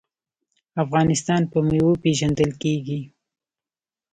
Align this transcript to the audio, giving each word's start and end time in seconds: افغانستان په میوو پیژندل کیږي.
افغانستان 0.83 1.41
په 1.51 1.57
میوو 1.67 1.93
پیژندل 2.03 2.51
کیږي. 2.61 3.01